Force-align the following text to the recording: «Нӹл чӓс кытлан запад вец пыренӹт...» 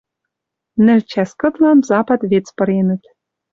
«Нӹл 0.85 0.99
чӓс 1.11 1.31
кытлан 1.39 1.79
запад 1.89 2.21
вец 2.31 2.45
пыренӹт...» 2.57 3.01